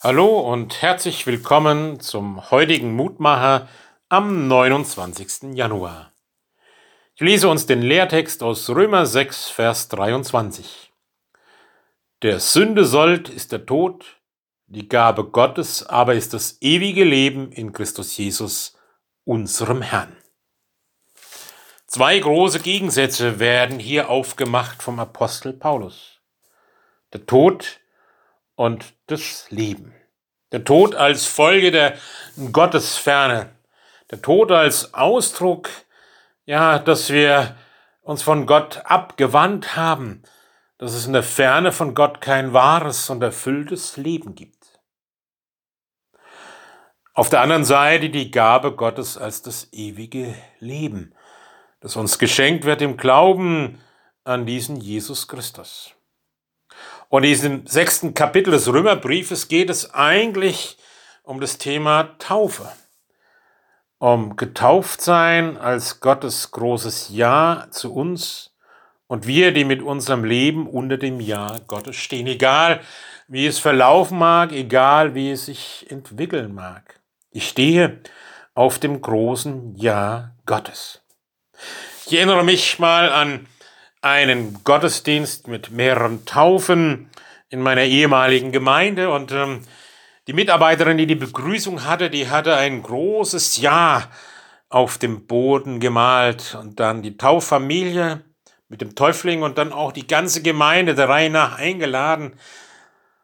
Hallo 0.00 0.38
und 0.38 0.80
herzlich 0.80 1.26
willkommen 1.26 1.98
zum 1.98 2.52
heutigen 2.52 2.94
Mutmacher 2.94 3.68
am 4.08 4.46
29. 4.46 5.56
Januar. 5.56 6.12
Ich 7.16 7.20
lese 7.20 7.48
uns 7.48 7.66
den 7.66 7.82
Lehrtext 7.82 8.44
aus 8.44 8.70
Römer 8.70 9.06
6, 9.06 9.48
Vers 9.48 9.88
23. 9.88 10.92
Der 12.22 12.38
Sünde 12.38 12.84
sollt 12.84 13.28
ist 13.28 13.50
der 13.50 13.66
Tod, 13.66 14.20
die 14.68 14.88
Gabe 14.88 15.24
Gottes 15.24 15.84
aber 15.84 16.14
ist 16.14 16.32
das 16.32 16.58
ewige 16.60 17.02
Leben 17.02 17.50
in 17.50 17.72
Christus 17.72 18.16
Jesus, 18.16 18.78
unserem 19.24 19.82
Herrn. 19.82 20.16
Zwei 21.88 22.20
große 22.20 22.60
Gegensätze 22.60 23.40
werden 23.40 23.80
hier 23.80 24.10
aufgemacht 24.10 24.80
vom 24.80 25.00
Apostel 25.00 25.54
Paulus. 25.54 26.20
Der 27.12 27.26
Tod 27.26 27.80
und 28.58 28.94
das 29.06 29.48
Leben. 29.50 29.94
Der 30.50 30.64
Tod 30.64 30.96
als 30.96 31.26
Folge 31.26 31.70
der 31.70 31.96
Gottesferne. 32.50 33.50
Der 34.10 34.20
Tod 34.20 34.50
als 34.50 34.94
Ausdruck, 34.94 35.70
ja, 36.44 36.80
dass 36.80 37.10
wir 37.10 37.54
uns 38.02 38.22
von 38.22 38.46
Gott 38.46 38.82
abgewandt 38.84 39.76
haben, 39.76 40.24
dass 40.76 40.92
es 40.94 41.06
in 41.06 41.12
der 41.12 41.22
Ferne 41.22 41.70
von 41.70 41.94
Gott 41.94 42.20
kein 42.20 42.52
wahres 42.52 43.08
und 43.10 43.22
erfülltes 43.22 43.96
Leben 43.96 44.34
gibt. 44.34 44.80
Auf 47.14 47.28
der 47.28 47.42
anderen 47.42 47.64
Seite 47.64 48.10
die 48.10 48.32
Gabe 48.32 48.74
Gottes 48.74 49.16
als 49.16 49.40
das 49.40 49.72
ewige 49.72 50.34
Leben, 50.58 51.14
das 51.78 51.94
uns 51.94 52.18
geschenkt 52.18 52.64
wird 52.64 52.82
im 52.82 52.96
Glauben 52.96 53.80
an 54.24 54.46
diesen 54.46 54.76
Jesus 54.76 55.28
Christus. 55.28 55.94
Und 57.08 57.24
in 57.24 57.30
diesem 57.30 57.66
sechsten 57.66 58.14
Kapitel 58.14 58.50
des 58.50 58.70
Römerbriefes 58.72 59.48
geht 59.48 59.70
es 59.70 59.94
eigentlich 59.94 60.76
um 61.22 61.40
das 61.40 61.58
Thema 61.58 62.14
Taufe. 62.18 62.70
Um 63.98 64.36
getauft 64.36 65.00
sein 65.00 65.56
als 65.56 66.00
Gottes 66.00 66.50
großes 66.50 67.08
Ja 67.10 67.66
zu 67.70 67.92
uns 67.94 68.54
und 69.08 69.26
wir, 69.26 69.52
die 69.52 69.64
mit 69.64 69.82
unserem 69.82 70.24
Leben 70.24 70.66
unter 70.68 70.98
dem 70.98 71.20
Ja 71.20 71.56
Gottes 71.66 71.96
stehen, 71.96 72.26
egal 72.26 72.80
wie 73.26 73.46
es 73.46 73.58
verlaufen 73.58 74.18
mag, 74.18 74.52
egal 74.52 75.14
wie 75.14 75.30
es 75.30 75.46
sich 75.46 75.86
entwickeln 75.90 76.54
mag. 76.54 77.00
Ich 77.30 77.48
stehe 77.48 78.00
auf 78.54 78.78
dem 78.78 79.00
großen 79.00 79.74
Ja 79.76 80.34
Gottes. 80.46 81.02
Ich 82.06 82.14
erinnere 82.14 82.44
mich 82.44 82.78
mal 82.78 83.10
an 83.10 83.46
einen 84.00 84.62
Gottesdienst 84.64 85.48
mit 85.48 85.70
mehreren 85.70 86.24
Taufen 86.24 87.10
in 87.48 87.60
meiner 87.60 87.82
ehemaligen 87.82 88.52
Gemeinde 88.52 89.10
und 89.10 89.32
ähm, 89.32 89.62
die 90.26 90.34
Mitarbeiterin, 90.34 90.98
die 90.98 91.06
die 91.06 91.14
Begrüßung 91.14 91.84
hatte, 91.84 92.10
die 92.10 92.28
hatte 92.28 92.56
ein 92.56 92.82
großes 92.82 93.56
Ja 93.58 94.10
auf 94.68 94.98
dem 94.98 95.26
Boden 95.26 95.80
gemalt 95.80 96.54
und 96.60 96.78
dann 96.78 97.02
die 97.02 97.16
Tauffamilie 97.16 98.22
mit 98.68 98.82
dem 98.82 98.94
Täufling 98.94 99.42
und 99.42 99.56
dann 99.56 99.72
auch 99.72 99.92
die 99.92 100.06
ganze 100.06 100.42
Gemeinde 100.42 100.94
der 100.94 101.08
Reihe 101.08 101.30
nach 101.30 101.56
eingeladen, 101.56 102.38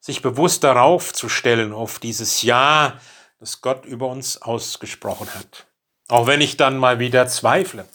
sich 0.00 0.22
bewusst 0.22 0.64
darauf 0.64 1.12
zu 1.12 1.28
stellen, 1.28 1.74
auf 1.74 1.98
dieses 1.98 2.40
Ja, 2.42 2.98
das 3.38 3.60
Gott 3.60 3.84
über 3.84 4.06
uns 4.06 4.40
ausgesprochen 4.40 5.28
hat. 5.34 5.66
Auch 6.08 6.26
wenn 6.26 6.40
ich 6.40 6.56
dann 6.56 6.78
mal 6.78 6.98
wieder 6.98 7.26
zweifle. 7.26 7.86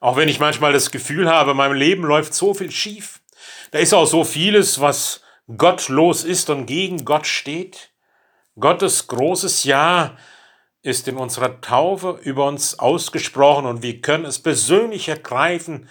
Auch 0.00 0.16
wenn 0.16 0.28
ich 0.28 0.40
manchmal 0.40 0.72
das 0.72 0.90
Gefühl 0.90 1.30
habe, 1.30 1.54
meinem 1.54 1.74
Leben 1.74 2.02
läuft 2.02 2.34
so 2.34 2.54
viel 2.54 2.70
schief. 2.70 3.20
Da 3.70 3.78
ist 3.78 3.92
auch 3.92 4.06
so 4.06 4.24
vieles, 4.24 4.80
was 4.80 5.22
gottlos 5.56 6.24
ist 6.24 6.50
und 6.50 6.66
gegen 6.66 7.04
Gott 7.04 7.26
steht. 7.26 7.90
Gottes 8.58 9.06
großes 9.06 9.64
Ja 9.64 10.16
ist 10.82 11.06
in 11.06 11.16
unserer 11.16 11.60
Taufe 11.60 12.18
über 12.22 12.46
uns 12.46 12.78
ausgesprochen 12.78 13.66
und 13.66 13.82
wir 13.82 14.00
können 14.00 14.24
es 14.24 14.38
persönlich 14.38 15.08
ergreifen 15.08 15.88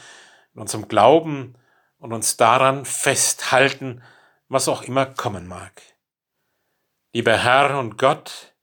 in 0.56 0.62
unserem 0.62 0.88
Glauben 0.88 1.56
und 2.00 2.12
uns 2.12 2.38
daran 2.38 2.86
festhalten, 2.86 4.02
was 4.48 4.68
auch 4.68 4.81
immer 4.81 5.06
kommen 5.06 5.48
mag. 5.48 5.81
Lieber 7.14 7.38
Herr 7.38 7.78
und 7.78 7.98
Gott, 7.98 8.56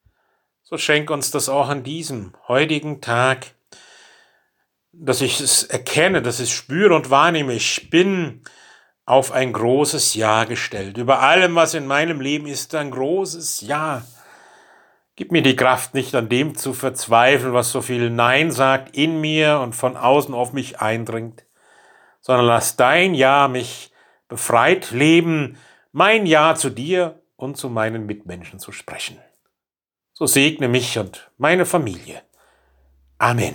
so 0.63 0.79
schenk 0.79 1.11
uns 1.11 1.31
das 1.31 1.49
auch 1.49 1.69
an 1.69 1.85
diesem 1.85 2.33
heutigen 2.49 3.01
Tag, 3.01 3.56
dass 4.99 5.21
ich 5.21 5.41
es 5.41 5.63
erkenne, 5.65 6.23
dass 6.23 6.41
ich 6.41 6.51
es 6.51 6.57
spüre 6.57 6.95
und 6.95 7.11
wahrnehme. 7.11 7.53
Ich 7.53 7.91
bin 7.91 8.43
auf 9.05 9.31
ein 9.33 9.53
großes 9.53 10.15
Ja 10.15 10.45
gestellt. 10.45 10.99
Über 10.99 11.21
allem, 11.21 11.55
was 11.55 11.75
in 11.75 11.87
meinem 11.87 12.21
Leben 12.21 12.47
ist, 12.47 12.75
ein 12.75 12.91
großes 12.91 13.61
Ja. 13.61 14.03
Gib 15.15 15.33
mir 15.33 15.43
die 15.43 15.57
Kraft, 15.57 15.95
nicht 15.95 16.15
an 16.15 16.29
dem 16.29 16.57
zu 16.57 16.75
verzweifeln, 16.75 17.55
was 17.55 17.71
so 17.71 17.81
viel 17.81 18.11
Nein 18.11 18.51
sagt 18.51 18.97
in 18.97 19.21
mir 19.21 19.61
und 19.61 19.75
von 19.75 19.97
außen 19.97 20.35
auf 20.35 20.53
mich 20.53 20.81
eindringt, 20.81 21.45
sondern 22.21 22.47
lass 22.47 22.77
dein 22.77 23.15
Ja 23.15 23.49
mich 23.49 23.93
befreit 24.29 24.91
leben, 24.91 25.57
mein 25.93 26.27
Ja 26.27 26.55
zu 26.55 26.69
dir 26.69 27.23
und 27.37 27.57
zu 27.57 27.71
meinen 27.71 28.07
Mitmenschen 28.07 28.59
zu 28.59 28.73
sprechen. 28.73 29.19
So 30.13 30.27
segne 30.27 30.69
mich 30.69 30.99
und 30.99 31.31
meine 31.39 31.65
Familie. 31.65 32.23
Amen. 33.19 33.55